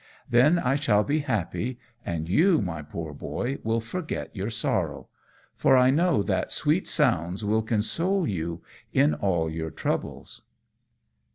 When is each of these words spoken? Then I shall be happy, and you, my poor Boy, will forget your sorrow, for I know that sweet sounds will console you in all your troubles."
Then 0.27 0.57
I 0.57 0.77
shall 0.77 1.03
be 1.03 1.19
happy, 1.19 1.77
and 2.03 2.27
you, 2.27 2.59
my 2.59 2.81
poor 2.81 3.13
Boy, 3.13 3.59
will 3.63 3.79
forget 3.79 4.35
your 4.35 4.49
sorrow, 4.49 5.09
for 5.53 5.77
I 5.77 5.91
know 5.91 6.23
that 6.23 6.51
sweet 6.51 6.87
sounds 6.87 7.45
will 7.45 7.61
console 7.61 8.27
you 8.27 8.63
in 8.91 9.13
all 9.13 9.47
your 9.47 9.69
troubles." 9.69 10.41